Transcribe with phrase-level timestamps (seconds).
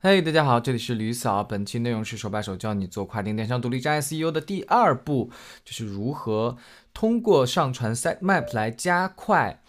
[0.00, 1.42] 嘿，大家好，这里是吕嫂。
[1.42, 5.28] 本期内容是手把手教你做跨境电商独立站 SEO 的第二步，
[5.64, 6.56] 就是如何
[6.94, 9.60] 通过上传 sitemap 来加快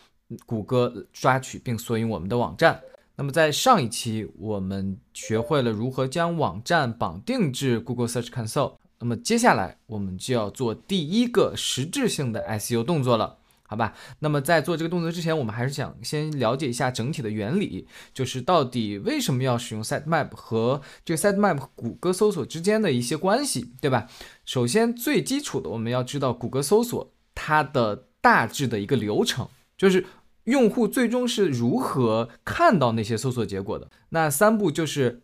[0.46, 2.80] 谷歌抓取并索引我们的网站。
[3.16, 13.40] 那么在上一期我们学会了如何将网站绑定至 Google Search Console，那么接下来我们就要做第一个实质性的 SEO 动作了。
[13.70, 24.08] 好吧，那么在做这个动作之前，我们还是想先了解一下整体的原理，就是到底为什么要使用 sitemap 和这个 sitemap 谷歌搜索之间的一些关系，对吧？
[24.44, 30.08] 首先最基础的，我们要知道谷歌搜索它的大致的一个流程，就是
[30.46, 33.92] 用户最终是如何看到那些搜索结果的。
[34.10, 35.22] 那三步就是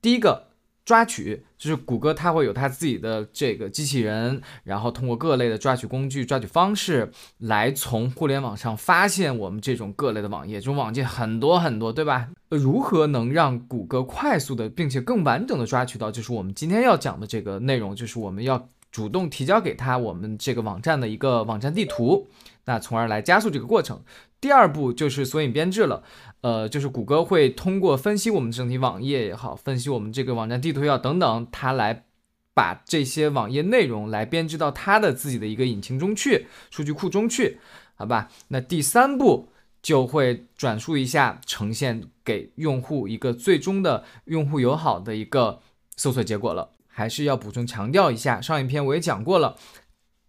[0.00, 0.46] 第一个。
[0.86, 12.28] 抓取就是谷歌，它会有它自己的这个机器人，然后通过各类的抓取工具、抓取方式来从互联网上发现我们这种各类的网页，这种网页很多很多，对吧？
[12.48, 22.28] 如何能让谷歌快速的并且更完整的抓取到，就是我们今天要讲的这个内容，就是我们要主动提交给他我们这个网站的一个网站地图，
[22.64, 24.00] 那从而来加速这个过程。
[24.40, 26.02] 第二步就是索引编制了。
[26.40, 32.06] 呃，就是谷歌会通过分析我们整体网页也好，分析我们这个网站地图也好等等，它来
[32.54, 37.58] 把这些网页内容来编织到它的自己的一个引擎中去，数据库中去，
[37.96, 38.30] 好吧？
[38.48, 39.50] 那第三步
[39.82, 45.60] 就会转述一下，呈现给用户一个最终的用户友好的一个
[45.98, 46.70] 搜索结果了。
[46.96, 49.58] 还是要补充强调一下，上一篇我也讲过了，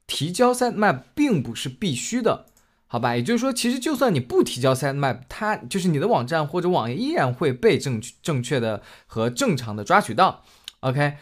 [0.06, 2.48] 提交 sitemap 并不是必须的。
[2.88, 10.44] 好吧，也就是说，其实就算你不提交 sitemap，它就是你的网站或者网页依然会被正正确的和正常的抓取到。
[10.82, 11.16] OK，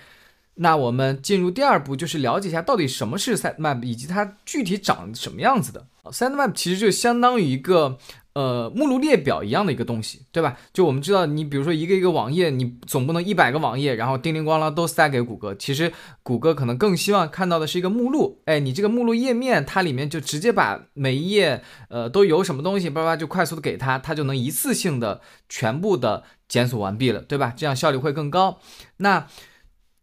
[0.55, 5.87] 那我们进入第二步，就是了解一下到底什么是 sitemap，以及它具体长什么样子的。
[6.05, 7.97] sitemap 其实就相当于一个。
[8.35, 10.57] 呃，目录列表一样的一个东西，对吧？
[10.73, 15.55] 就我们知道，你比如说一个一个网页，你总不能一百个网页，然后叮铃咣啷都塞给谷歌。
[15.55, 27.53] 其实谷歌可能更希望看到的是一个目录，哎，你这个目录页面，它里面就直接把每一页，呃，都有什么东西，叭叭就快速的给它，它就能一次性的全部的检索完毕了，对吧？
[27.55, 28.59] 这样效率会更高。
[28.97, 29.27] 那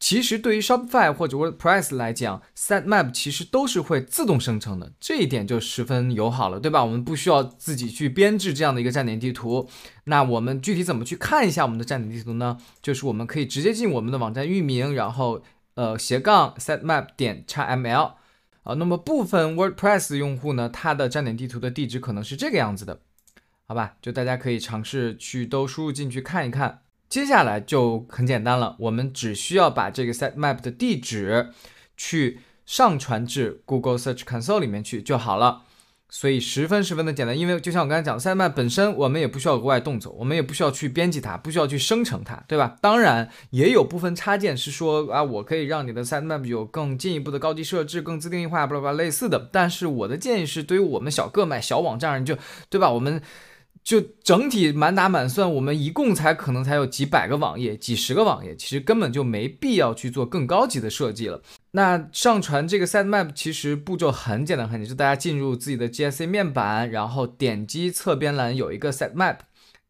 [0.03, 6.85] 其实对于 Shopify 或者 WordPress 来讲，sitemap 其实都是会自动生成的，这一点就十分友好了，对吧？
[6.85, 9.71] 我们不需要自己去编制这样的一个站点地图。
[10.07, 12.59] 那我们具体怎么去看一下我们的站点地图呢？
[12.83, 15.41] 就是我们可以直接进我们的网站域名，然后
[15.75, 18.15] 呃斜杠 sitemap 点 xml
[18.65, 18.75] 啊。
[18.75, 23.03] 那么部分 WordPress 用户呢，它的站点地图的地址可能是这个样子的，
[23.69, 23.95] 好吧？
[24.03, 26.82] 就大家可以尝试去都输入进去看一看。
[27.13, 31.51] 接下来就很简单了，我们只需要把这个 sitemap 的地址
[31.95, 35.65] 去上传至 Google Search Console 里面去就好了，
[36.09, 37.39] 所以十分十分的简单。
[37.39, 42.79] 因为就像我刚才讲，sitemap 本身我们也不需要额外动作，我们也不需要去编辑它，不需要去生成它，对吧？
[42.81, 49.51] 当然也有部分插件是说啊，我可以让你的 sitemap 有更进一步的高级设置，更自定义化，巴拉巴拉类似的。
[49.53, 52.39] 但是我的建议是，对于我们小个卖小网站就
[52.71, 52.91] 对吧？
[52.91, 53.21] 我们。
[53.83, 61.43] 就整体满打满算，我们一共才可能才有几百个网页、几十个网页，其实根本就没必要去做更高级的设计了。
[61.73, 69.39] 那上传这个 sitemap 其实步骤很简单，很简单，就大家进入自己的 GSC 面板，然后点击侧边栏有一个 sitemap，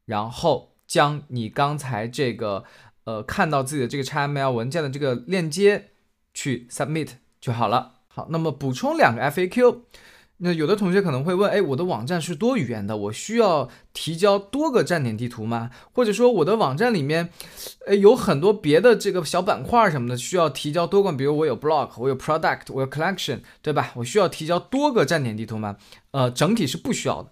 [0.07, 2.65] 然后将你刚才这个
[3.05, 5.91] 呃看到自己的这个 XML 文件的这个链接
[6.33, 7.09] 去 submit
[7.41, 7.97] 就好了。
[8.09, 9.81] 好，那么补充两个 FAQ。
[10.45, 15.71] 那有的同学可能会问，哎，我的网站是多语言的，我需要提交多个站点地图吗？
[15.93, 17.29] 或者说我的网站里面，
[17.87, 23.93] 哎，有很多别的这个小板块什么的，需要提交多个，比如我有 blog，我有 product，我有 collection，对吧？
[23.95, 25.77] 我需要提交多个站点地图吗？
[26.11, 27.31] 呃，整体是不需要的。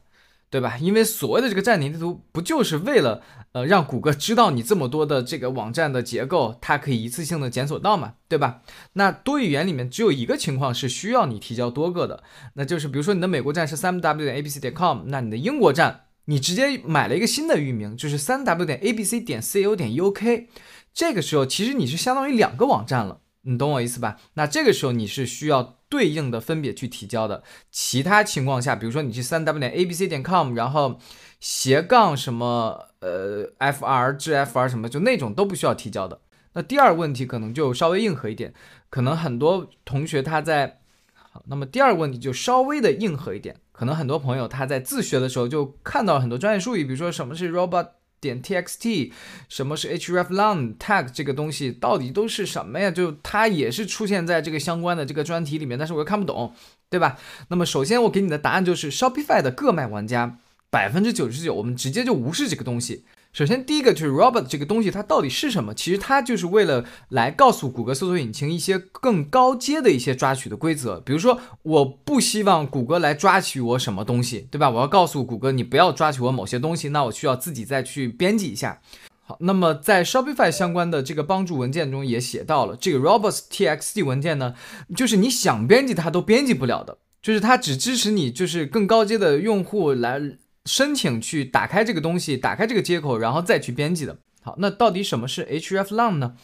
[0.50, 0.76] 对吧？
[0.78, 3.22] 因为所谓的这个站点地图，不就是为了
[3.52, 8.62] 呃让谷歌知道你这么多的这个网站的结构，它可以一次性的检索到嘛，对吧？
[8.94, 12.24] 那多语言里面只有一个情况是需要你提交多个的，
[12.54, 20.46] 那就是比如说你的美国站是三 w 点 abc 点 com，那你的英国站你直接买了一个新的域名，就是三 w 点 abc 点 co 点 uk，
[20.92, 23.19] 这个时候其实你是相当于两个网站了。
[23.42, 24.18] 你懂我意思吧？
[24.34, 27.42] 那这个时候你是需要对应的分别去提交的。
[27.70, 31.00] 其他情况下，比如说你去三 w 点 a b c 点 com，然后
[31.40, 36.20] 斜杠什么呃 f r 至 f r 什么，就那种都不需要提交的。
[36.52, 38.52] 那第二个问题可能就稍微硬核一点，
[38.90, 40.80] 可能很多同学他在
[41.14, 47.99] 好，那么第二个问题就稍微的硬核一点，可能很多朋友他在自学的时候就看到很多专业术语，比如说什么是 robot。
[48.20, 49.12] 点 txt，
[49.48, 52.90] 什么是 hreflang tag 这个东西到底都是什么呀？
[52.90, 56.54] 就它也是出现在这个相关的这个专题里面，但是我又看不懂，
[56.88, 57.18] 对吧？
[57.48, 60.38] 那么首先我给你的答案就是 Shopify 的各卖玩家
[60.68, 63.04] 百分之九十九，我们直接就无视这个东西。
[63.32, 65.72] 首先，第一个就是 robot 这个东西它到底是什么？
[65.72, 70.98] 其实它就是为了来告诉谷歌搜索引擎一些更高阶的一些抓取的规则。
[70.98, 74.68] 比如说，我不希望谷歌来抓取我什么东西，对吧？
[74.68, 78.80] 我要告诉谷歌你不要抓取我某些东西，那我需要自己再去编辑一下。
[79.22, 84.56] 好，那么在 Shopify 相关的这个帮助文件中也写到了，这个 robots txt 文件呢，
[84.96, 90.20] 就是你想编辑它都编辑不了的，就是它只支持你就是更高阶的用户来。
[90.64, 94.18] 申请去打开这个东西，打开这个接口，然后再去编辑的。
[94.42, 96.34] 好，那到底什么是 hreflang 呢？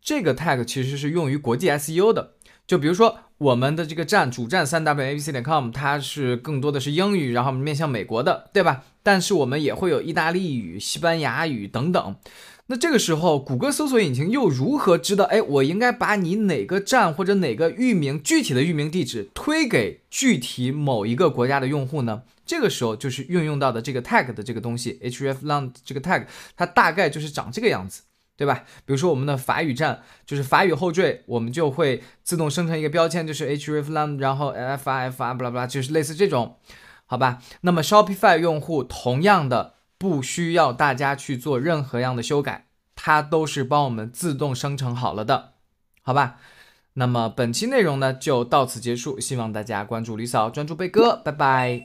[0.00, 2.32] 这个 tag 其实是用于国际 SEO 的。
[2.66, 8.84] 就比如说我们的这个站主站三 w abc 点 com，它是更多的是英语，然后面向美国的，对吧？
[9.02, 12.16] 但是我们也会有意大利语、西班牙语等等。
[12.66, 15.24] 那这个时候，谷歌搜索引擎又如何知道？
[15.24, 22.22] 哎，我应该把你哪个站或者哪个域名具体的域名地址推给具体某一个国家的用户呢？
[22.44, 28.02] 这个时候就是运用到的这个 tag 的这个东西，hreflang 这个 tag，它大概就是长这个样子，
[28.36, 28.64] 对吧？
[28.84, 36.56] 比如说我们的法语站就是法语后缀，我们就会自动生成一个标签，就是 hreflang，然后 f i f i 巴拉巴拉，就是类似这种，
[37.06, 37.42] 好吧？
[37.60, 42.66] 那么 Shopify 用户同样的不需要大家去做任何样的修改，
[42.96, 45.52] 它都是帮我们自动生成好了的，
[46.02, 46.36] 好吧？
[46.94, 51.80] 那么本期内容呢就到此结束，希望大家关注李嫂，专注贝哥，拜拜。